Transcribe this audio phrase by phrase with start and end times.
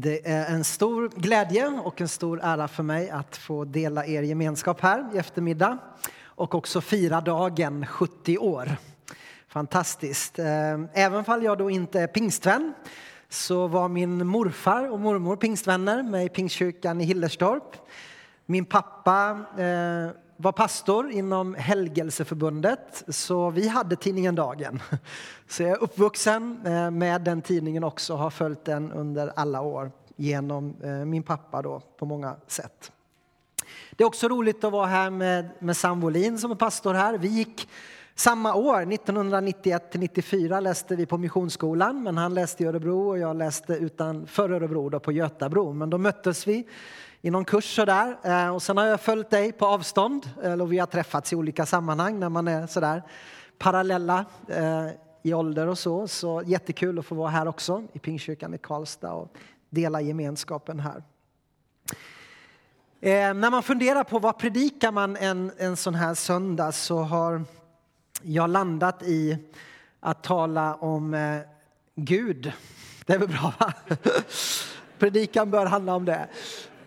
[0.00, 4.22] Det är en stor glädje och en stor ära för mig att få dela er
[4.22, 5.78] gemenskap här i eftermiddag
[6.24, 8.76] och också fira dagen 70 år.
[9.48, 10.38] Fantastiskt.
[10.38, 10.44] Eh,
[10.92, 12.74] även om jag då inte är pingstvän
[13.28, 17.76] så var min morfar och mormor pingstvänner med i Pingstkyrkan i Hillerstorp.
[18.46, 20.10] Min pappa eh,
[20.40, 24.82] var pastor inom Helgelseförbundet, så vi hade tidningen Dagen.
[25.48, 29.60] Så jag är uppvuxen eh, med den tidningen också och har följt den under alla
[29.60, 32.92] år genom eh, min pappa då, på många sätt.
[33.90, 37.18] Det är också roligt att vara här med, med Sam Wolin som är pastor här.
[37.18, 37.68] Vi gick
[38.14, 43.18] samma år, 1991 till 94, läste vi på Missionsskolan, men han läste i Örebro och
[43.18, 45.72] jag läste utanför Örebro då på Götabro.
[45.72, 46.66] Men då möttes vi
[47.22, 48.16] i någon kurs sådär.
[48.22, 51.66] Eh, och sen har jag följt dig på avstånd, eller vi har träffats i olika
[51.66, 53.02] sammanhang när man är sådär
[53.58, 54.86] parallella eh,
[55.22, 56.08] i ålder och så.
[56.08, 59.36] Så jättekul att få vara här också i Pingstkyrkan i Karlstad och
[59.70, 61.02] dela gemenskapen här.
[63.00, 67.44] Eh, när man funderar på vad predikar man en, en sån här söndag så har
[68.22, 69.38] jag landat i
[70.00, 71.38] att tala om eh,
[71.94, 72.52] Gud.
[73.06, 73.72] Det är väl bra va?
[74.98, 76.28] Predikan bör handla om det.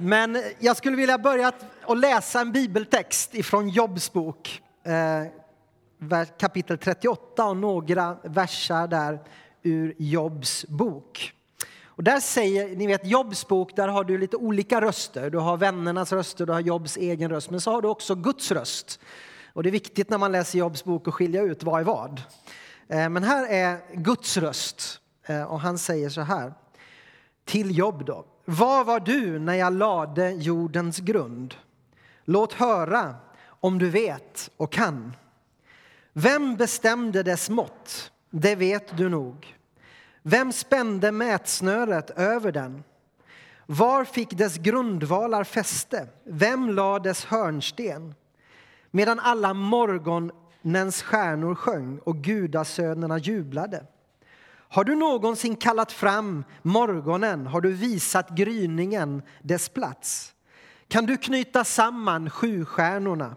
[0.01, 1.51] Men jag skulle vilja börja
[1.87, 9.19] att läsa en bibeltext ifrån Jobs bok, eh, kapitel 38 och några versar där
[9.63, 11.33] ur Jobs bok.
[11.85, 15.29] Och där säger, ni vet Jobs bok, där har du lite olika röster.
[15.29, 18.51] Du har vännernas röster, du har Jobs egen röst, men så har du också Guds
[18.51, 18.99] röst.
[19.53, 22.21] Och det är viktigt när man läser Jobs bok att skilja ut vad är vad.
[22.87, 26.53] Eh, men här är Guds röst eh, och han säger så här
[27.45, 28.25] till Jobb då.
[28.45, 31.55] Var var du när jag lade jordens grund?
[32.25, 35.15] Låt höra om du vet och kan.
[36.13, 38.11] Vem bestämde dess mått?
[38.29, 39.57] Det vet du nog.
[40.23, 42.83] Vem spände mätsnöret över den?
[43.65, 46.07] Var fick dess grundvalar fäste?
[46.23, 48.15] Vem lade dess hörnsten?
[48.91, 53.85] Medan alla morgonens stjärnor sjöng och gudasönerna jublade.
[54.71, 57.47] Har du någonsin kallat fram morgonen?
[57.47, 60.33] Har du visat gryningen dess plats?
[60.87, 63.35] Kan du knyta samman sjustjärnorna?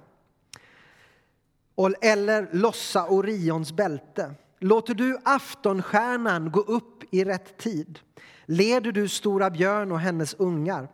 [2.01, 4.35] Eller lossa Orions bälte?
[4.59, 7.99] Låter du aftonstjärnan gå upp i rätt tid?
[8.45, 10.89] Leder du Stora björn och hennes ungar?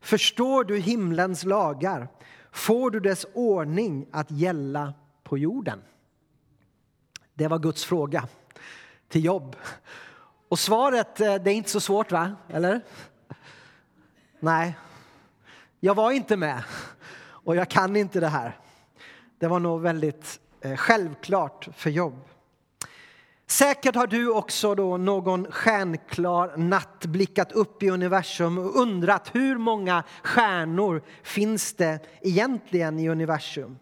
[0.00, 2.08] Förstår du himlens lagar?
[2.52, 5.82] Får du dess ordning att gälla på jorden?
[7.34, 8.28] Det var Guds fråga
[9.14, 9.56] till jobb.
[10.48, 12.36] Och svaret, eh, det är inte så svårt va?
[12.48, 12.80] Eller?
[14.40, 14.76] Nej,
[15.80, 16.62] jag var inte med
[17.26, 18.58] och jag kan inte det här.
[19.38, 22.28] Det var nog väldigt eh, självklart för jobb.
[23.46, 29.58] Säkert har du också då någon stjärnklar natt blickat upp i universum och undrat hur
[29.58, 33.78] många stjärnor finns det egentligen i universum?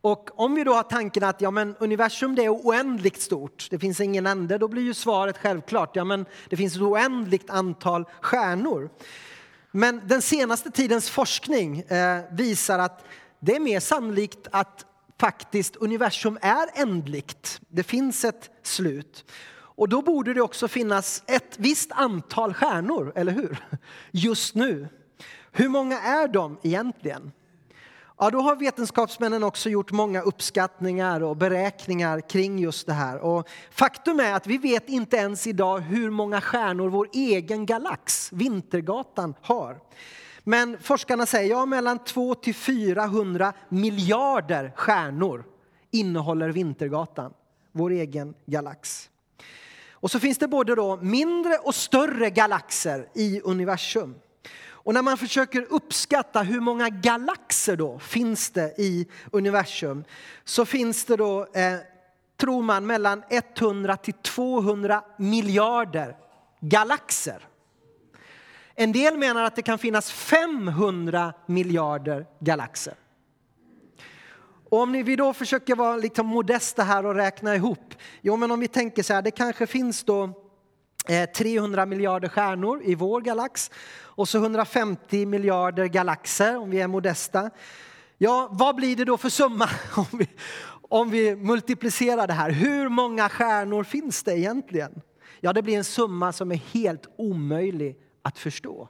[0.00, 3.78] Och om vi då har tanken att ja, men universum det är oändligt stort, det
[3.78, 8.04] finns ingen ände, då blir ju svaret självklart, ja men det finns ett oändligt antal
[8.20, 8.90] stjärnor.
[9.70, 13.04] Men den senaste tidens forskning eh, visar att
[13.40, 14.84] det är mer sannolikt att
[15.20, 17.60] faktiskt universum är ändligt.
[17.68, 19.24] Det finns ett slut.
[19.78, 23.58] Och då borde det också finnas ett visst antal stjärnor, eller hur?
[24.10, 24.88] Just nu.
[25.52, 27.32] Hur många är de egentligen?
[28.20, 33.18] Ja, då har vetenskapsmännen också gjort många uppskattningar och beräkningar kring just det här.
[33.18, 38.32] Och faktum är att vi vet inte ens idag hur många stjärnor vår egen galax,
[38.32, 39.80] Vintergatan, har.
[40.44, 45.44] Men forskarna säger ja, mellan 200 till 400 miljarder stjärnor
[45.90, 47.32] innehåller Vintergatan,
[47.72, 49.10] vår egen galax.
[49.92, 54.14] Och så finns det både då mindre och större galaxer i universum.
[54.88, 60.04] Och när man försöker uppskatta hur många galaxer då finns det i universum
[60.44, 61.74] så finns det då, eh,
[62.36, 66.16] tror man, mellan 100 till 200 miljarder
[66.60, 67.48] galaxer.
[68.74, 72.94] En del menar att det kan finnas 500 miljarder galaxer.
[74.70, 77.94] Och om vi då försöker vara liksom modesta här och räkna ihop.
[78.20, 80.47] Jo, men om vi tänker så här, det kanske finns då
[81.08, 83.70] Eh, 300 miljarder stjärnor i vår galax
[84.00, 87.50] och så 150 miljarder galaxer om vi är modesta.
[88.18, 90.28] Ja, vad blir det då för summa om vi,
[90.88, 92.50] om vi multiplicerar det här?
[92.50, 95.00] Hur många stjärnor finns det egentligen?
[95.40, 98.88] Ja, det blir en summa som är helt omöjlig att förstå.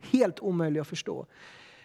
[0.00, 1.26] Helt omöjlig att förstå.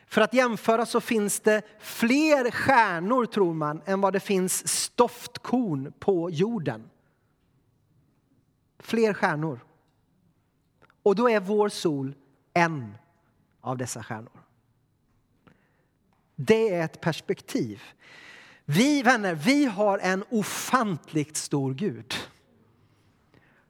[0.08, 5.94] För att jämföra så finns det fler stjärnor, tror man, än vad det finns stoftkorn
[6.00, 6.90] på jorden.
[8.80, 9.65] Fler stjärnor.
[11.06, 12.16] Och då är vår sol
[12.54, 12.98] en
[13.62, 14.42] av dessa stjärnor.
[16.36, 17.82] Det är ett perspektiv.
[18.66, 22.14] Vi vänner, vi har en ofantligt stor Gud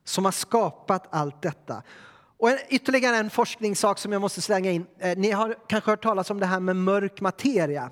[0.03, 1.83] som har skapat allt detta.
[2.37, 4.85] Och en, ytterligare en forskningssak som jag måste slänga in.
[4.99, 7.91] Eh, ni har kanske hört talas om det här med mörk materia.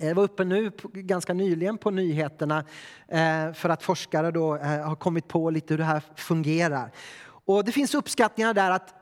[0.00, 2.64] Eh, det var uppe nu ganska nyligen på nyheterna
[3.08, 6.92] eh, för att forskare då har kommit på lite hur det här fungerar.
[7.46, 8.94] Och det finns uppskattningar där att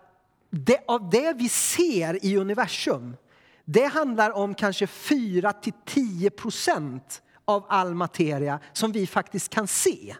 [0.51, 3.17] det, av det vi ser i universum,
[3.65, 9.67] det handlar om kanske 4 till 10 procent av all materia som vi faktiskt kan
[9.67, 10.17] se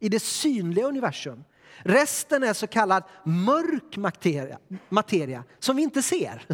[0.00, 1.44] i det synliga universum.
[1.78, 6.46] Resten är så kallad mörk materia, materia som vi inte ser.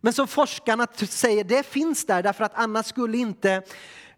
[0.00, 3.62] Men som forskarna säger, det finns där därför att annars skulle inte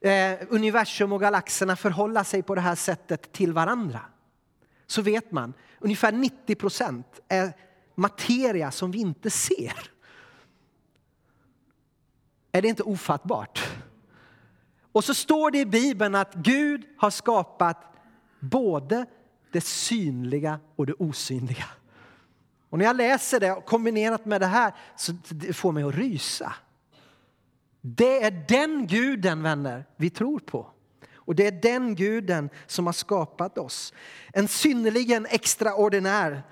[0.00, 4.00] eh, universum och galaxerna förhålla sig på det här sättet till varandra.
[4.86, 7.52] Så vet man, ungefär 90 procent är
[7.94, 9.90] materia som vi inte ser.
[12.52, 13.68] Är det inte ofattbart?
[14.92, 17.76] Och så står det i Bibeln att Gud har skapat
[18.40, 19.06] både
[19.52, 21.64] det synliga och det osynliga.
[22.70, 26.54] Och när jag läser det kombinerat med det här så det får mig att rysa.
[27.80, 30.70] Det är den guden, vänner, vi tror på.
[31.30, 33.94] Och det är den guden som har skapat oss.
[34.32, 36.42] En synnerligen extraordinär,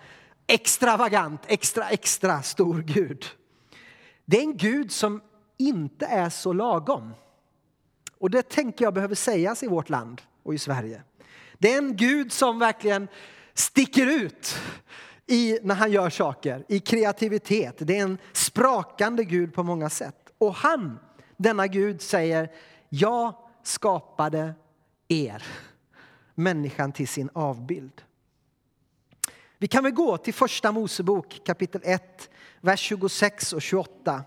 [0.46, 3.24] extravagant, extra, extra stor Gud.
[4.24, 5.20] Det är en Gud som
[5.56, 7.14] inte är så lagom.
[8.18, 11.02] Och det tänker jag behöver sägas i vårt land och i Sverige.
[11.58, 13.08] Det är en Gud som verkligen
[13.54, 14.58] sticker ut
[15.26, 17.74] i, när han gör saker, i kreativitet.
[17.78, 20.32] Det är en sprakande Gud på många sätt.
[20.38, 20.98] Och han,
[21.36, 22.52] denna Gud, säger
[22.88, 24.54] jag skapade
[25.08, 25.42] er,
[26.34, 28.02] människan till sin avbild.
[29.58, 34.24] Vi kan väl gå till första Mosebok kapitel 1, vers 26 och 28.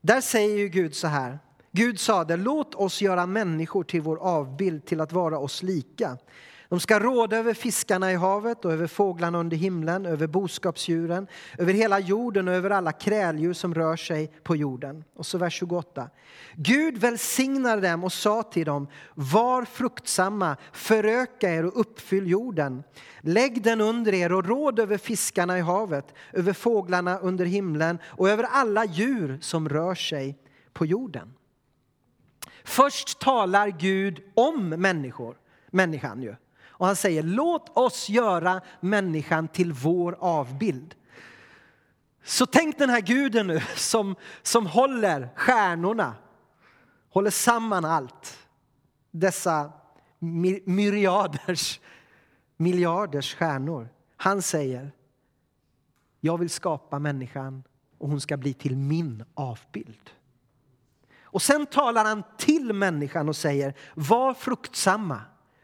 [0.00, 1.38] Där säger ju Gud så här.
[1.70, 6.18] Gud sade, låt oss göra människor till vår avbild, till att vara oss lika.
[6.72, 11.26] De ska råda över fiskarna i havet och över fåglarna under himlen, över boskapsdjuren,
[11.58, 15.04] över hela jorden och över alla kräldjur som rör sig på jorden.
[15.16, 16.10] Och så vers 28.
[16.54, 22.82] Gud välsignade dem och sa till dem, var fruktsamma, föröka er och uppfyll jorden.
[23.20, 28.30] Lägg den under er och råd över fiskarna i havet, över fåglarna under himlen och
[28.30, 30.38] över alla djur som rör sig
[30.72, 31.34] på jorden.
[32.64, 35.36] Först talar Gud om människor,
[35.70, 36.34] människan ju.
[36.82, 40.94] Och han säger låt oss göra människan till vår avbild.
[42.24, 46.14] Så tänk den här guden nu som, som håller stjärnorna,
[47.10, 48.38] håller samman allt.
[49.10, 49.72] Dessa
[50.64, 51.80] myriaders,
[52.56, 53.88] miljarders stjärnor.
[54.16, 54.92] Han säger,
[56.20, 57.62] jag vill skapa människan
[57.98, 60.10] och hon ska bli till min avbild.
[61.22, 65.20] Och sen talar han till människan och säger, var fruktsamma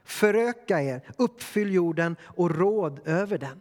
[0.08, 3.60] föröka er, uppfyll jorden och råd över den.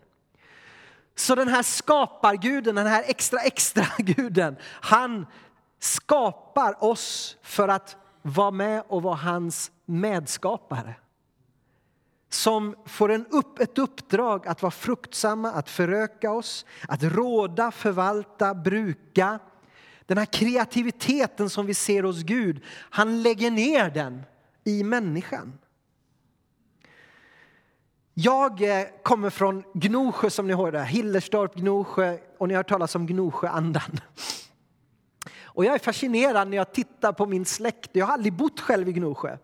[1.16, 5.26] Så den här skaparguden, den här extra extra guden, han
[5.80, 10.96] skapar oss för att vara med och vara hans medskapare.
[12.30, 18.54] Som får en upp, ett uppdrag att vara fruktsamma, att föröka oss, att råda, förvalta,
[18.54, 19.40] bruka.
[20.06, 24.24] Den här kreativiteten som vi ser hos Gud, han lägger ner den
[24.64, 25.54] i människan.
[28.20, 32.96] Jag eh, kommer från Gnosjö som ni hörde, Hillerstorp, Gnosjö och ni har hört talas
[32.96, 34.00] om Gnosjöandan.
[35.44, 37.90] Och jag är fascinerad när jag tittar på min släkt.
[37.94, 39.38] Jag har aldrig bott själv i Gnosjö.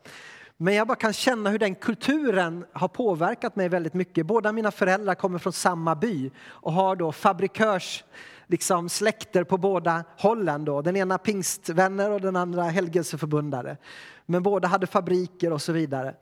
[0.57, 4.25] Men jag bara kan känna hur den kulturen har påverkat mig väldigt mycket.
[4.25, 8.03] Båda mina föräldrar kommer från samma by och har då fabrikörs
[8.47, 10.65] liksom släkter på båda hållen.
[10.65, 10.81] Då.
[10.81, 13.77] Den ena pingstvänner och den andra helgelseförbundare.
[14.25, 16.15] Men båda hade fabriker och så vidare.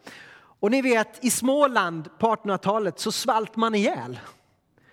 [0.62, 4.20] Och ni vet, i Småland på 1800-talet så svalt man ihjäl.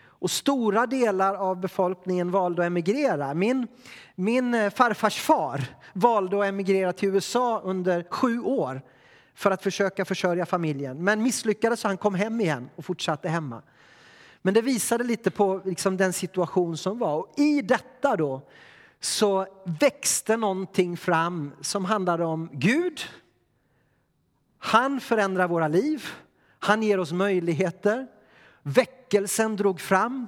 [0.00, 3.34] Och stora delar av befolkningen valde att emigrera.
[3.34, 3.66] Min,
[4.14, 8.82] min eh, farfars far valde att emigrera till USA under sju år
[9.34, 11.04] för att försöka försörja familjen.
[11.04, 13.62] Men misslyckades så han kom hem igen och fortsatte hemma.
[14.42, 17.16] Men det visade lite på liksom den situation som var.
[17.16, 18.42] Och I detta då
[19.00, 19.46] så
[19.80, 23.00] växte någonting fram som handlade om Gud,
[24.58, 26.04] han förändrar våra liv,
[26.58, 28.06] han ger oss möjligheter.
[28.62, 30.26] Väckelsen drog fram,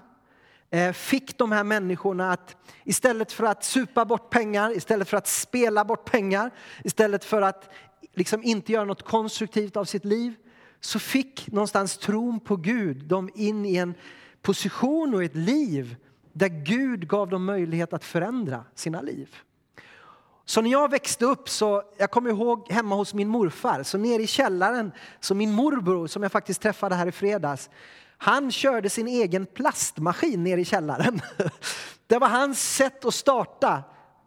[0.70, 5.26] eh, fick de här människorna att istället för att supa bort pengar, istället för att
[5.28, 6.50] spela bort pengar,
[6.84, 7.70] istället för att
[8.14, 10.34] liksom inte göra något konstruktivt av sitt liv,
[10.80, 13.94] så fick någonstans tron på Gud dem in i en
[14.42, 15.96] position och ett liv
[16.32, 19.36] där Gud gav dem möjlighet att förändra sina liv.
[20.50, 24.22] Så när jag växte upp, så jag kommer ihåg hemma hos min morfar, så nere
[24.22, 27.70] i källaren, så min morbror som jag faktiskt träffade här i fredags,
[28.18, 31.20] han körde sin egen plastmaskin ner i källaren.
[32.06, 33.82] Det var hans sätt att starta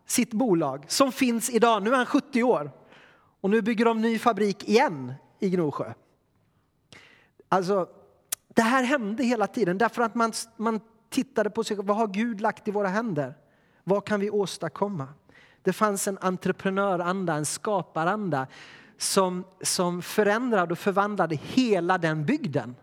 [0.05, 1.83] sitt bolag som finns idag.
[1.83, 2.71] Nu är han 70 år
[3.41, 5.93] och nu bygger de ny fabrik igen i Gnosjö.
[7.49, 7.87] Alltså,
[8.47, 12.41] det här hände hela tiden därför att man, man tittade på sig vad har Gud
[12.41, 13.37] lagt i våra händer?
[13.83, 15.07] Vad kan vi åstadkomma?
[15.63, 18.47] Det fanns en entreprenöranda, en skaparanda
[18.97, 22.75] som, som förändrade och förvandlade hela den bygden.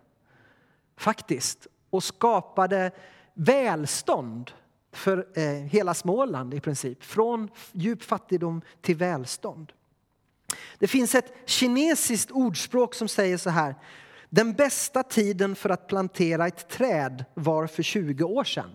[0.97, 1.67] Faktiskt.
[1.91, 2.91] Och skapade
[3.35, 4.51] välstånd
[4.93, 7.05] för eh, hela Småland i princip.
[7.05, 9.73] Från djup fattigdom till välstånd.
[10.79, 13.75] Det finns ett kinesiskt ordspråk som säger så här.
[14.29, 18.71] Den bästa tiden för att plantera ett träd var för 20 år sedan.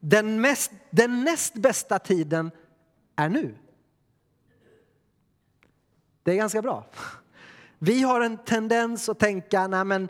[0.00, 2.50] Den, mest, den näst bästa tiden
[3.16, 3.54] är nu.
[6.22, 6.86] Det är ganska bra.
[7.78, 10.08] Vi har en tendens att tänka nej men,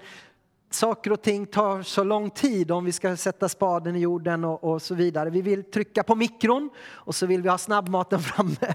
[0.71, 4.65] saker och ting tar så lång tid om vi ska sätta spaden i jorden och,
[4.65, 5.31] och, så vidare.
[5.31, 8.75] Vi vill trycka på mikron och så vill vi ha snabbmaten framme.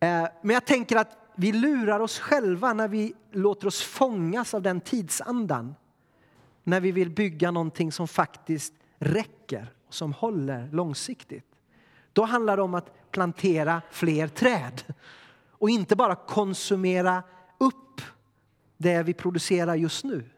[0.00, 4.62] Eh, men jag tänker att vi lurar oss själva när vi låter oss fångas av
[4.62, 5.74] den tidsandan.
[6.64, 11.46] När vi vill bygga någonting som faktiskt räcker som håller långsiktigt.
[12.12, 14.82] Då handlar det om att plantera fler träd
[15.50, 17.22] och inte bara konsumera
[17.58, 18.00] upp
[18.76, 20.30] det vi producerar just nu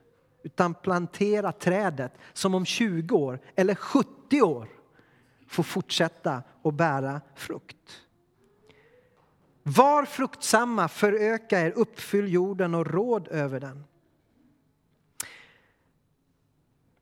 [0.43, 4.69] utan plantera trädet som om 20 år eller 70 år
[5.49, 8.01] får fortsätta att bära frukt.
[9.63, 13.85] Var fruktsamma, föröka er, uppfyll jorden och råd över den.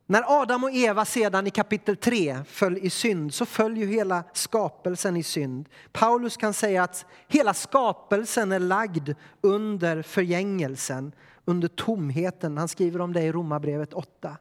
[0.07, 4.25] När Adam och Eva sedan i kapitel 3 föll i synd så föll ju hela
[4.33, 5.69] skapelsen i synd.
[5.93, 11.13] Paulus kan säga att hela skapelsen är lagd under förgängelsen,
[11.45, 12.59] under tomheten.
[12.59, 14.37] Han skriver om det i Romarbrevet 8.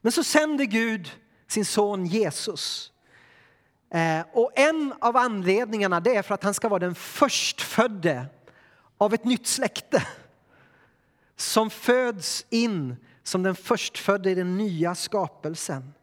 [0.00, 1.10] Men så sände Gud
[1.48, 2.92] sin son Jesus
[3.94, 8.26] eh, och en av anledningarna det är för att han ska vara den förstfödde
[8.98, 10.06] av ett nytt släkte
[11.36, 15.94] som föds in som den förstfödde i den nya skapelsen.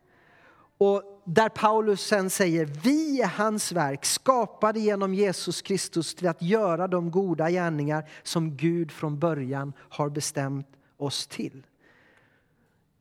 [0.78, 6.42] Och där Paulus sen säger vi är hans verk skapade genom Jesus Kristus till att
[6.42, 11.66] göra de goda gärningar som Gud från början har bestämt oss till.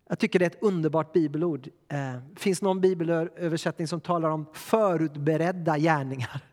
[0.08, 1.68] Jag tycker det är ett underbart bibelord.
[1.88, 6.40] Det finns någon bibelöversättning som talar om förutberedda gärningar.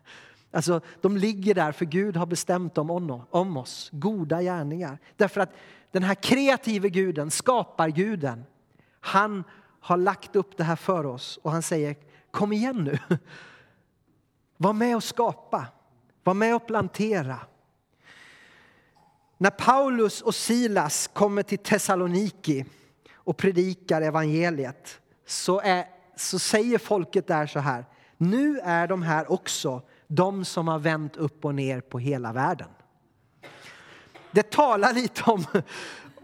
[0.50, 2.90] Alltså, de ligger där för Gud har bestämt dem
[3.30, 3.88] om oss.
[3.92, 4.98] Goda gärningar.
[5.16, 5.52] Därför att
[5.94, 8.44] den här kreativa guden, skaparguden,
[9.00, 9.44] han
[9.80, 11.96] har lagt upp det här för oss och han säger
[12.30, 13.18] kom igen nu.
[14.56, 15.66] Var med och skapa.
[16.24, 17.40] Var med och plantera.
[19.38, 22.64] När Paulus och Silas kommer till Thessaloniki
[23.14, 25.84] och predikar evangeliet så, är,
[26.16, 27.84] så säger folket där så här.
[28.16, 32.68] Nu är de här också de som har vänt upp och ner på hela världen.
[34.34, 35.44] Det talar lite om,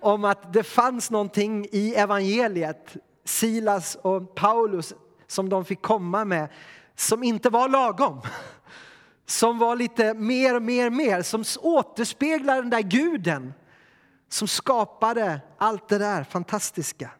[0.00, 4.95] om att det fanns någonting i evangeliet, Silas och Paulus,
[5.26, 6.49] som de fick komma med,
[6.95, 8.21] som inte var lagom.
[9.26, 13.52] Som var lite mer, mer, mer, som återspeglar den där guden
[14.29, 17.11] som skapade allt det där fantastiska.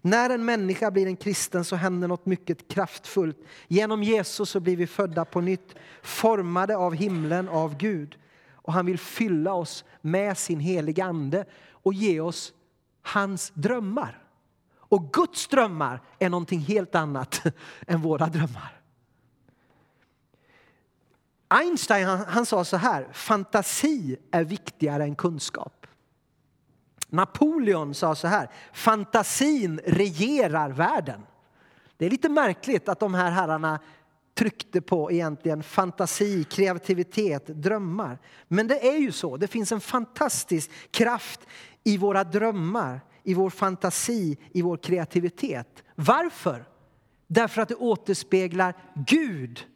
[0.00, 3.38] När en människa blir en kristen så händer något mycket kraftfullt.
[3.68, 8.16] Genom Jesus så blir vi födda på nytt, formade av himlen, av Gud.
[8.66, 12.52] Och han vill fylla oss med sin heliga Ande och ge oss
[13.02, 14.22] hans drömmar.
[14.78, 17.42] Och Guds drömmar är någonting helt annat
[17.86, 18.80] än våra drömmar.
[21.48, 25.86] Einstein han, han sa så här, fantasi är viktigare än kunskap.
[27.08, 31.20] Napoleon sa så här, fantasin regerar världen.
[31.96, 33.80] Det är lite märkligt att de här herrarna
[34.36, 38.18] tryckte på egentligen fantasi, kreativitet, drömmar.
[38.48, 41.40] Men det är ju så, det finns en fantastisk kraft
[41.84, 45.84] i våra drömmar, i vår fantasi, i vår kreativitet.
[45.94, 46.64] Varför?
[47.26, 49.66] Därför att det återspeglar Gud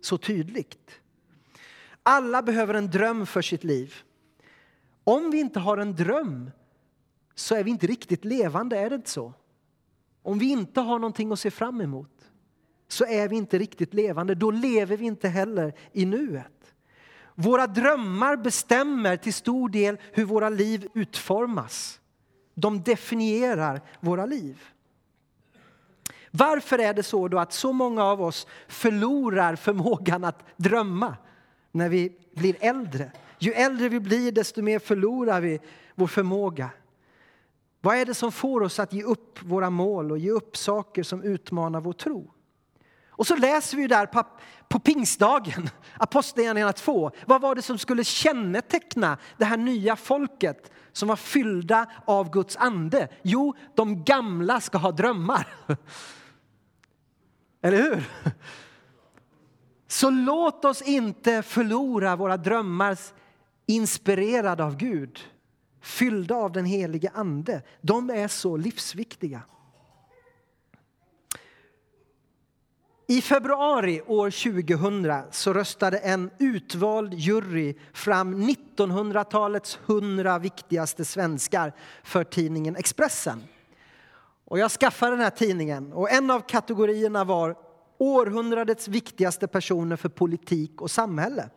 [0.00, 1.00] så tydligt.
[2.02, 3.94] Alla behöver en dröm för sitt liv.
[5.04, 6.50] Om vi inte har en dröm
[7.34, 9.32] så är vi inte riktigt levande, är det inte så?
[10.22, 12.19] Om vi inte har någonting att se fram emot
[12.92, 14.34] så är vi inte riktigt levande.
[14.34, 16.74] Då lever vi inte heller i nuet.
[17.34, 22.00] Våra drömmar bestämmer till stor del hur våra liv utformas.
[22.54, 24.62] De definierar våra liv.
[26.30, 31.16] Varför är det så då att så många av oss förlorar förmågan att drömma
[31.72, 33.12] när vi blir äldre?
[33.38, 35.60] Ju äldre vi blir, desto mer förlorar vi
[35.94, 36.70] vår förmåga.
[37.80, 41.02] Vad är det som får oss att ge upp våra mål och ge upp saker
[41.02, 42.34] som utmanar vår tro?
[43.20, 44.22] Och så läser vi där på,
[44.68, 47.10] på pingstdagen, Apostlagärningarna 2.
[47.26, 52.56] Vad var det som skulle känneteckna det här nya folket som var fyllda av Guds
[52.56, 53.08] ande?
[53.22, 55.48] Jo, de gamla ska ha drömmar.
[57.62, 58.04] Eller hur?
[59.88, 62.98] Så låt oss inte förlora våra drömmar
[63.66, 65.20] inspirerade av Gud,
[65.82, 67.62] fyllda av den helige Ande.
[67.80, 69.42] De är så livsviktiga.
[73.10, 82.24] I februari år 2000 så röstade en utvald jury fram 1900-talets 100 viktigaste svenskar för
[82.24, 83.42] tidningen Expressen.
[84.44, 87.56] Och jag skaffade den här tidningen och en av kategorierna var
[87.98, 91.50] århundradets viktigaste personer för politik och samhälle.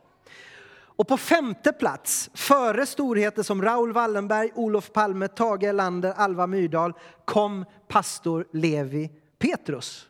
[0.74, 6.92] Och på femte plats, före storheter som Raoul Wallenberg, Olof Palme, Tage Erlander, Alva Myrdal,
[7.24, 10.08] kom pastor Levi Petrus.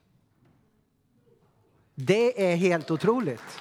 [1.95, 3.61] Det är helt otroligt.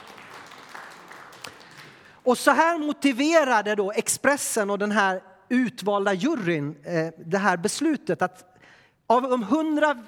[2.24, 8.22] Och så här motiverade då Expressen och den här utvalda juryn eh, det här beslutet
[8.22, 8.60] att
[9.08, 10.04] av de hundra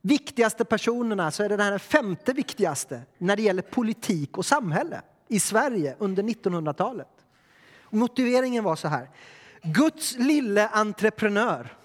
[0.00, 5.40] viktigaste personerna så är det den femte viktigaste när det gäller politik och samhälle i
[5.40, 7.08] Sverige under 1900-talet.
[7.90, 9.10] Motiveringen var så här.
[9.62, 11.76] Guds lille entreprenör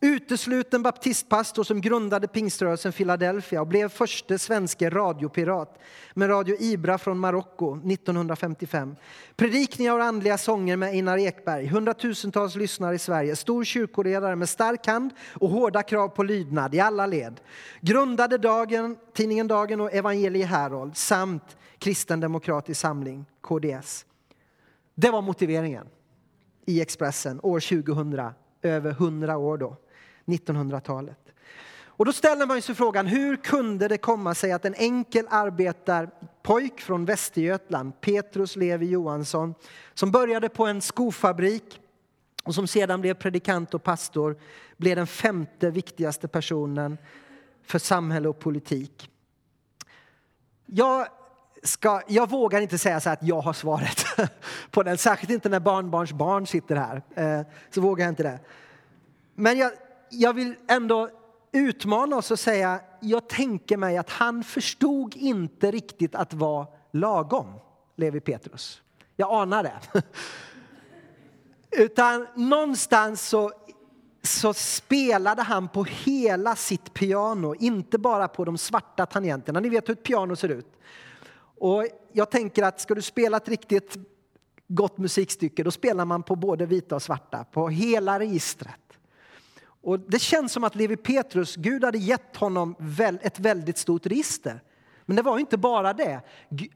[0.00, 5.78] Utesluten baptistpastor som grundade pingströrelsen Philadelphia och blev förste svenske radiopirat
[6.14, 8.96] med Radio Ibra från Marocko 1955.
[9.36, 11.66] Predikningar och andliga sånger med Einar Ekberg.
[11.66, 13.36] Hundratusentals lyssnare i Sverige.
[13.36, 17.40] Stor kyrkoledare med stark hand och hårda krav på lydnad i alla led.
[17.80, 24.06] Grundade dagen, tidningen Dagen och Evangelie Herold samt Kristen Demokratisk Samling, KDS.
[24.94, 25.86] Det var motiveringen
[26.66, 29.76] i Expressen år 2000, över 100 år då.
[30.26, 31.18] 1900-talet.
[31.96, 36.80] Och då ställer man sig frågan, hur kunde det komma sig att en enkel arbetarpojk
[36.80, 39.54] från Västergötland, Petrus Levi Johansson,
[39.94, 41.80] som började på en skofabrik
[42.44, 44.36] och som sedan blev predikant och pastor,
[44.76, 46.98] blev den femte viktigaste personen
[47.64, 49.10] för samhälle och politik.
[50.66, 51.06] Jag,
[51.62, 54.04] ska, jag vågar inte säga så att jag har svaret
[54.70, 57.02] på den, särskilt inte när barnbarns barn sitter här.
[57.14, 58.40] Eh, så vågar jag inte det.
[59.34, 59.72] Men jag,
[60.10, 61.10] jag vill ändå
[61.52, 67.54] utmana oss och säga, jag tänker mig att han förstod inte riktigt att vara lagom,
[67.96, 68.82] Levi Petrus.
[69.16, 70.02] Jag anar det.
[71.82, 73.52] Utan någonstans så,
[74.22, 79.60] så spelade han på hela sitt piano, inte bara på de svarta tangenterna.
[79.60, 80.72] Ni vet hur ett piano ser ut.
[81.58, 83.96] Och jag tänker att ska du spela ett riktigt
[84.68, 88.85] gott musikstycke, då spelar man på både vita och svarta, på hela registret.
[89.86, 92.74] Och det känns som att Levi Petrus, Gud hade gett honom
[93.20, 94.60] ett väldigt stort register.
[95.04, 96.20] Men det var inte bara det.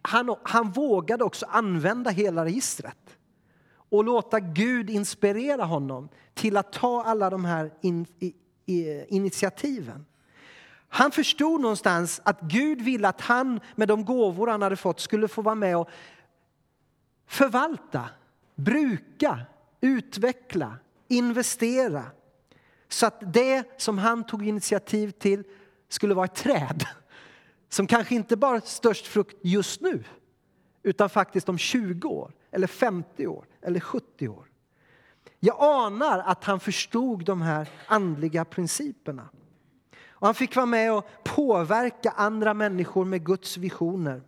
[0.03, 3.19] Han, han vågade också använda hela registret
[3.73, 8.35] och låta Gud inspirera honom till att ta alla de här in, i,
[8.67, 10.07] i, initiativen.
[10.89, 15.29] Han förstod någonstans att Gud ville att han med de gåvor han hade fått skulle
[15.29, 15.89] få vara med och
[17.27, 18.09] förvalta,
[18.55, 19.41] bruka,
[19.81, 20.77] utveckla,
[21.09, 22.05] investera
[22.93, 25.45] så att det som han tog initiativ till
[25.89, 26.85] skulle vara ett träd
[27.69, 30.05] som kanske inte bara störst frukt just nu
[30.83, 34.45] utan faktiskt om 20 år, eller 50 år eller 70 år.
[35.41, 39.29] Jag anar att han förstod de här andliga principerna.
[40.09, 44.23] Och han fick vara med och påverka andra människor med Guds visioner.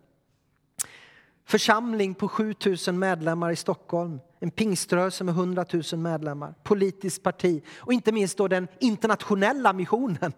[1.45, 7.93] Församling på 7000 medlemmar i Stockholm en pingströrelse med 100 000 medlemmar, politiskt parti och
[7.93, 10.33] inte minst då den internationella missionen.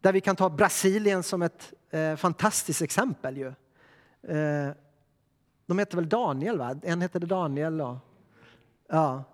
[0.00, 3.36] Där vi kan ta Brasilien som ett eh, fantastiskt exempel.
[3.36, 3.46] Ju.
[4.36, 4.74] Eh,
[5.66, 6.58] de heter väl Daniel?
[6.58, 6.76] va?
[6.82, 7.80] En hette Daniel.
[7.80, 7.96] Och,
[8.88, 9.24] ja.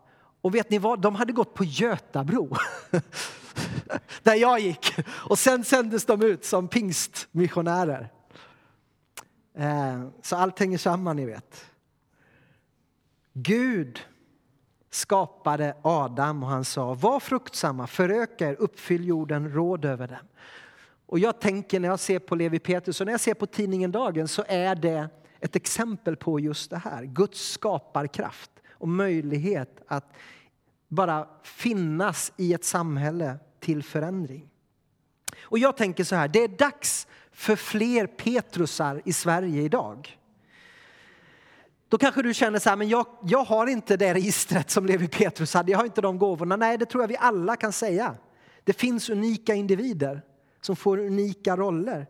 [0.40, 1.00] och vet ni vad?
[1.00, 2.56] De hade gått på Götabro.
[4.22, 4.94] där jag gick.
[5.08, 8.12] Och sen sändes de ut som pingstmissionärer.
[9.56, 11.64] Eh, så allt hänger samman, ni vet.
[13.32, 14.00] Gud
[14.90, 20.26] skapade Adam och han sa var fruktsamma, föröka er, uppfyll jorden, råd över den.
[21.06, 23.92] Och jag tänker när jag ser på Levi Petrus och när jag ser på tidningen
[23.92, 25.08] Dagen så är det
[25.40, 27.04] ett exempel på just det här.
[27.04, 30.12] Guds skaparkraft och möjlighet att
[30.88, 34.48] bara finnas i ett samhälle till förändring.
[35.42, 40.18] Och jag tänker så här, det är dags för fler Petrusar i Sverige idag.
[41.88, 45.09] Då kanske du känner så här, men jag, jag har inte det registret som Levi
[45.09, 46.57] Petrus hade, jag har inte de gåvorna.
[46.57, 48.14] Nej, det tror jag vi alla kan säga.
[48.64, 50.22] Det finns unika individer
[50.61, 52.07] som får unika roller.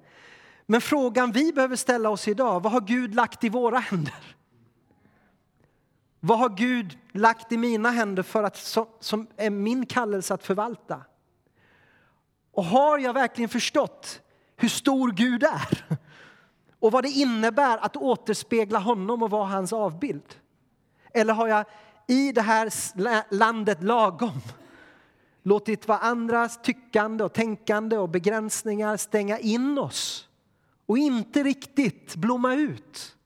[0.66, 4.36] Men frågan vi behöver ställa oss idag, vad har Gud lagt i våra händer?
[6.20, 10.44] Vad har Gud lagt i mina händer för att, som, som är min kallelse att
[10.44, 11.02] förvalta?
[12.56, 14.20] Och har jag verkligen förstått
[14.56, 15.98] hur stor Gud är?
[16.80, 20.36] Och vad det innebär att återspegla honom och vara hans avbild?
[21.14, 21.64] Eller har jag
[22.06, 24.40] i det här landet lagom
[25.42, 30.28] låtit vad andras tyckande och tänkande och begränsningar stänga in oss
[30.86, 33.16] och inte riktigt blomma ut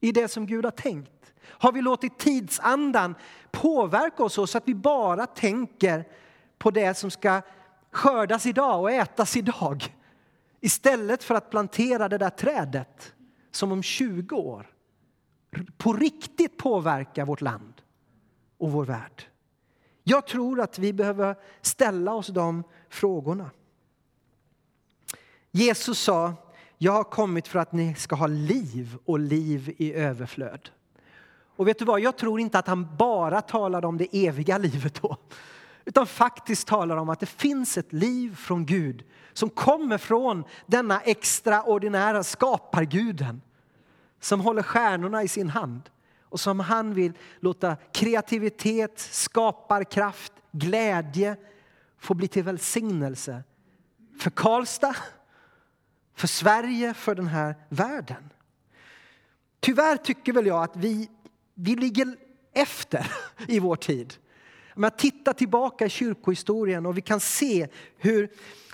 [0.00, 1.32] i det som Gud har tänkt?
[1.46, 3.14] Har vi låtit tidsandan
[3.50, 6.04] påverka oss så att vi bara tänker
[6.58, 7.42] på det som ska
[7.90, 9.96] skördas idag och ätas idag
[10.60, 13.14] istället för att plantera det där trädet
[13.50, 14.66] som om 20 år
[15.76, 17.74] på riktigt påverkar vårt land
[18.58, 19.26] och vår värld?
[20.02, 23.50] Jag tror att vi behöver ställa oss de frågorna.
[25.50, 26.34] Jesus sa,
[26.78, 30.70] jag har kommit för att ni ska ha liv och liv i överflöd.
[31.56, 35.02] Och vet du vad, jag tror inte att han bara talade om det eviga livet
[35.02, 35.16] då.
[35.90, 41.00] Utan faktiskt talar om att det finns ett liv från Gud som kommer från denna
[41.00, 43.42] extraordinära skaparguden
[44.20, 45.90] som håller stjärnorna i sin hand
[46.22, 51.36] och som han vill låta kreativitet, skaparkraft, glädje
[51.98, 53.42] få bli till välsignelse
[54.20, 54.96] för Karlstad,
[56.14, 58.30] för Sverige, för den här världen.
[59.60, 61.10] Tyvärr tycker väl jag att vi,
[61.54, 62.16] vi ligger
[62.52, 63.12] efter
[63.48, 64.14] i vår tid.
[64.74, 68.28] Men titta tillbaka i kyrkohistorien och vi kan se hur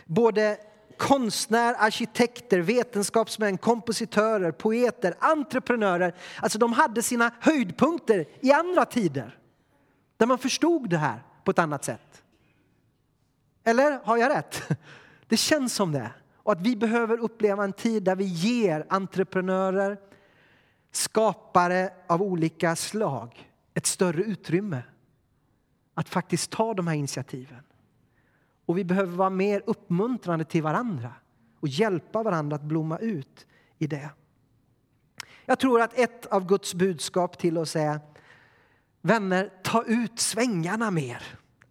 [0.05, 0.59] både
[0.97, 6.15] konstnärer, arkitekter, vetenskapsmän, kompositörer, poeter, entreprenörer.
[6.43, 9.39] Alltså de hade sina höjdpunkter i andra tider.
[10.17, 12.23] Där man förstod det här på ett annat sätt.
[13.65, 14.63] Eller har jag rätt?
[15.29, 16.11] Det känns som det.
[16.37, 19.99] Och att vi behöver uppleva en tid där vi ger entreprenörer,
[20.93, 24.83] skapare av olika slag ett större utrymme.
[25.99, 27.63] Att faktiskt ta de här initiativen.
[28.67, 31.13] Och vi behöver vara mer uppmuntrande till varandra
[31.61, 33.47] och hjälpa varandra att blomma ut
[33.79, 34.11] i det.
[35.45, 38.01] Jag tror att ett av Guds budskap till oss är
[39.03, 41.23] Vänner, ta ut svängarna mer.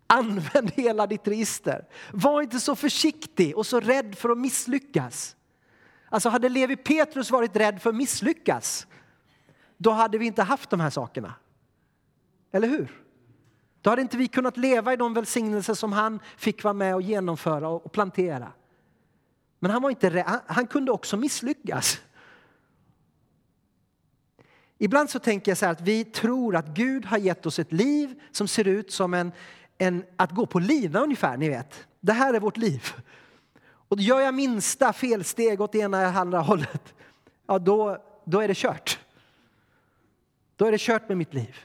[0.08, 1.88] Använd hela ditt register.
[2.14, 5.36] Var inte så försiktig och så rädd för att misslyckas.
[6.10, 8.88] Alltså hade Levi Petrus varit rädd för att misslyckas,
[9.78, 11.34] då hade vi inte haft de här sakerna.
[12.52, 13.05] Eller hur?
[13.86, 17.02] Då hade inte vi kunnat leva i de välsignelser som han fick vara med och
[17.02, 18.52] genomföra och plantera.
[19.60, 22.02] Men han, var inte, han kunde också misslyckas.
[24.78, 28.22] Ibland så tänker jag så att vi tror att Gud har gett oss ett liv
[28.32, 29.32] som ser ut som en,
[29.78, 31.88] en att gå på lina ungefär, ni vet.
[32.00, 32.84] Det här är vårt liv.
[33.66, 36.94] Och gör jag minsta felsteg åt ena eller andra hållet,
[37.48, 39.00] ja då, då är det kört.
[40.56, 41.56] Då är det kört med mitt liv.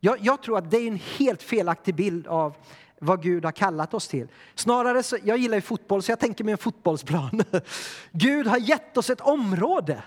[0.00, 2.56] Jag, jag, tror att det är en helt felaktig bild av
[3.00, 4.28] vad Gud har kallat oss till.
[4.54, 7.42] Snarare så, jag gillar ju fotboll så jag tänker mig en fotbollsplan.
[8.12, 10.02] Gud har gett oss ett område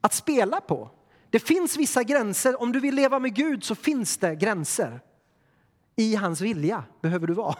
[0.00, 0.90] att spela på.
[1.30, 2.62] Det finns vissa gränser.
[2.62, 5.00] Om du vill leva med Gud så finns det gränser.
[5.96, 7.56] I hans vilja behöver du vara.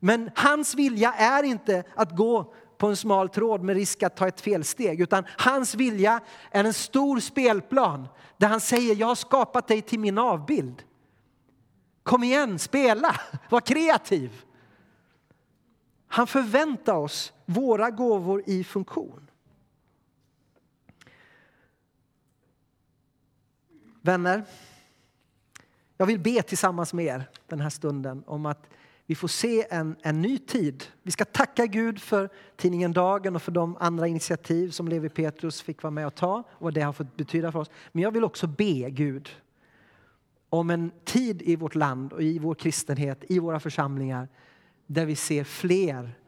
[0.00, 4.28] Men hans vilja är inte att gå på en smal tråd med risk att ta
[4.28, 5.00] ett felsteg.
[5.00, 10.00] Utan hans vilja är en stor spelplan där han säger jag har skapat dig till
[10.00, 10.82] min avbild.
[12.02, 14.44] Kom igen, spela, var kreativ.
[16.06, 19.30] Han förväntar oss våra gåvor i funktion.
[24.00, 24.44] Vänner,
[25.96, 28.71] jag vill be tillsammans med er den här stunden om att
[29.06, 30.84] vi får se en, en ny tid.
[31.02, 35.62] Vi ska tacka Gud för tidningen Dagen och för de andra initiativ som Levi Petrus
[35.62, 37.70] fick vara med och ta och vad det har fått betyda för oss.
[37.92, 39.28] Men jag vill också be Gud
[40.48, 44.28] om en tid i vårt land och i vår kristenhet, i våra församlingar
[44.86, 46.18] där vi ser fler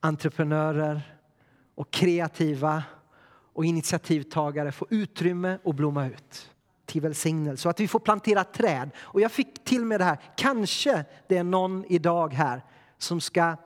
[0.00, 1.16] entreprenörer
[1.74, 2.82] och kreativa
[3.52, 6.53] och initiativtagare få utrymme och blomma ut
[6.86, 8.90] till välsignelse och att vi får plantera träd.
[8.98, 12.62] Och jag fick till med det här, kanske det är någon idag här
[12.98, 13.56] som ska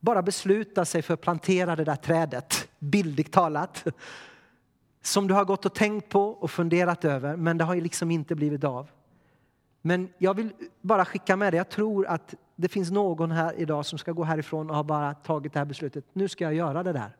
[0.00, 3.84] bara besluta sig för att plantera det där trädet, bildligt talat.
[5.02, 8.10] Som du har gått och tänkt på och funderat över, men det har ju liksom
[8.10, 8.90] inte blivit av.
[9.82, 11.56] Men jag vill bara skicka med det.
[11.56, 15.14] Jag tror att det finns någon här idag som ska gå härifrån och har bara
[15.14, 16.04] tagit det här beslutet.
[16.12, 17.16] Nu ska jag göra det där.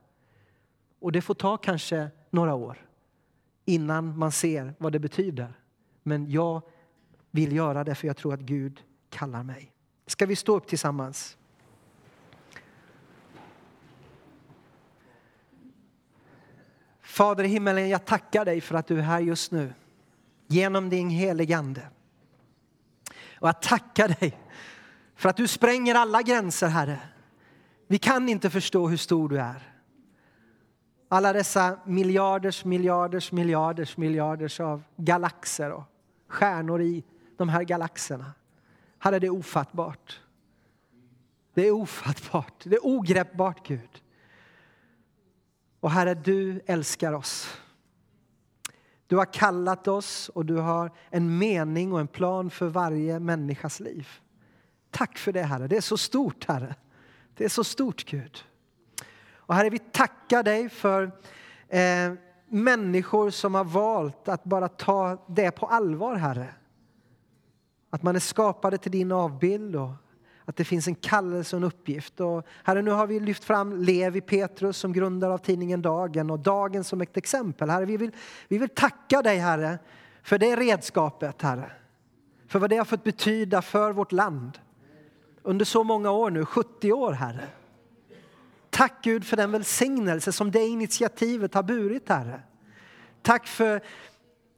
[1.00, 2.85] Och det får ta kanske några år
[3.66, 5.60] innan man ser vad det betyder.
[6.02, 6.62] Men jag
[7.30, 9.72] vill göra det för jag tror att Gud kallar mig.
[10.06, 11.36] Ska vi stå upp tillsammans?
[17.02, 19.72] Fader i himmelen, jag tackar dig för att du är här just nu
[20.46, 21.88] genom din helige Ande.
[23.40, 24.38] Och jag tackar dig
[25.14, 27.00] för att du spränger alla gränser, Herre.
[27.86, 29.75] Vi kan inte förstå hur stor du är.
[31.08, 35.84] Alla dessa miljarders, miljarders, miljarders, miljarders av galaxer och
[36.28, 37.04] stjärnor i
[37.36, 38.32] de här galaxerna.
[38.98, 40.20] Herre, det är ofattbart.
[41.54, 44.02] Det är ofattbart, det är ogreppbart, Gud.
[45.80, 47.60] Och Herre, du älskar oss.
[49.06, 53.80] Du har kallat oss och du har en mening och en plan för varje människas
[53.80, 54.08] liv.
[54.90, 55.66] Tack för det, Herre.
[55.66, 56.74] Det är så stort, Herre.
[57.34, 58.44] Det är så stort, Gud.
[59.46, 61.02] Och Herre, vi tackar dig för
[61.68, 62.12] eh,
[62.48, 66.48] människor som har valt att bara ta det på allvar, Herre.
[67.90, 69.90] Att man är skapade till din avbild och
[70.44, 72.20] att det finns en kallelse och en uppgift.
[72.20, 76.38] Och herre, nu har vi lyft fram Levi Petrus som grundare av tidningen Dagen och
[76.38, 77.70] Dagen som ett exempel.
[77.70, 78.10] Herre, vi vill,
[78.48, 79.78] vi vill tacka dig, Herre,
[80.22, 81.72] för det redskapet, Herre.
[82.48, 84.58] För vad det har fått betyda för vårt land
[85.42, 87.48] under så många år nu, 70 år, Herre.
[88.76, 92.40] Tack Gud för den välsignelse som det initiativet har burit, Herre.
[93.22, 93.80] Tack för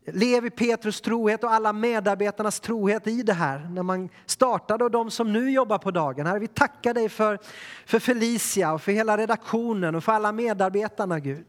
[0.06, 5.10] Levi Petrus trohet och alla medarbetarnas trohet i det här när man startade och de
[5.10, 6.26] som nu jobbar på dagen.
[6.26, 7.38] Herre, vi tackar dig för,
[7.86, 11.46] för Felicia och för hela redaktionen och för alla medarbetarna Gud.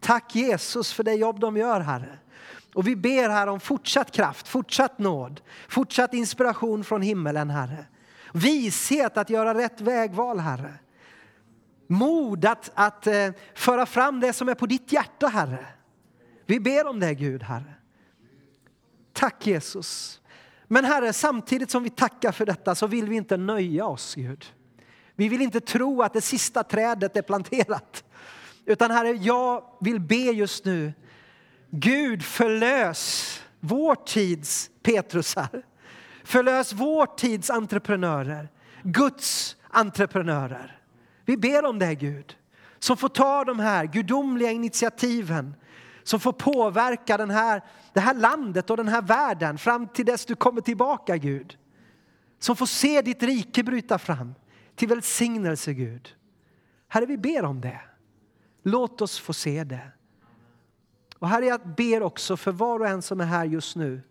[0.00, 2.18] Tack Jesus för det jobb de gör Herre.
[2.74, 7.86] Och vi ber här om fortsatt kraft, fortsatt nåd, fortsatt inspiration från himmelen Herre.
[8.32, 10.74] Vishet att göra rätt vägval Herre.
[11.86, 15.66] Mod att, att eh, föra fram det som är på ditt hjärta Herre.
[16.46, 17.74] Vi ber om det Gud, Herre.
[19.12, 20.20] Tack Jesus.
[20.66, 24.44] Men Herre, samtidigt som vi tackar för detta så vill vi inte nöja oss Gud.
[25.14, 28.04] Vi vill inte tro att det sista trädet är planterat.
[28.64, 30.92] Utan Herre, jag vill be just nu.
[31.70, 35.62] Gud förlös vår tids Petrusar.
[36.24, 38.48] Förlös vår tids entreprenörer.
[38.82, 40.80] Guds entreprenörer.
[41.24, 42.36] Vi ber om det Gud.
[42.78, 45.54] Som får ta de här gudomliga initiativen
[46.04, 50.26] som får påverka den här, det här landet och den här världen fram till dess
[50.26, 51.58] du kommer tillbaka, Gud.
[52.38, 54.34] Som får se ditt rike bryta fram
[54.74, 56.14] till välsignelse, Gud.
[56.88, 57.80] Herre, vi ber om det.
[58.62, 59.90] Låt oss få se det.
[61.18, 64.02] Och Herre, jag ber också för var och en som är här just nu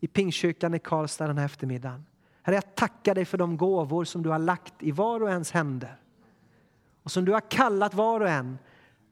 [0.00, 2.04] i Pingstkyrkan i Karlstad den här eftermiddagen.
[2.42, 5.50] Herre, jag tackar dig för de gåvor som du har lagt i var och ens
[5.50, 5.98] händer
[7.04, 8.58] och som du har kallat var och en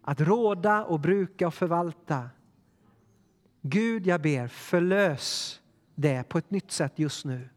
[0.03, 2.31] att råda och bruka och förvalta.
[3.63, 5.61] Gud, jag ber, förlös
[5.95, 7.49] det på ett nytt sätt just nu.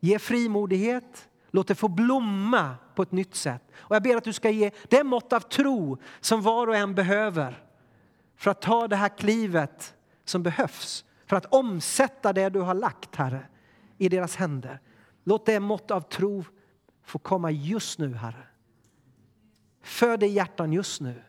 [0.00, 3.62] Ge frimodighet, låt det få blomma på ett nytt sätt.
[3.76, 6.94] Och jag ber att du ska ge det mått av tro som var och en
[6.94, 7.64] behöver
[8.36, 9.94] för att ta det här klivet
[10.24, 13.46] som behövs för att omsätta det du har lagt, Herre,
[13.98, 14.80] i deras händer.
[15.24, 16.44] Låt det mått av tro
[17.02, 18.46] få komma just nu, Herre.
[19.84, 21.22] Föd i hjärtan just nu.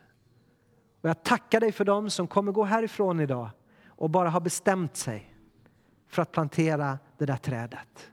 [1.00, 3.50] Och jag tackar dig för dem som kommer gå härifrån idag
[3.86, 5.34] och bara har bestämt sig
[6.08, 8.10] för att plantera det där trädet.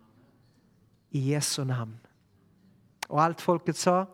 [1.09, 1.97] I Jesu namn.
[3.07, 4.07] Och allt folket sa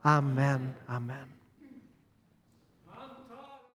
[0.00, 1.28] Amen, amen.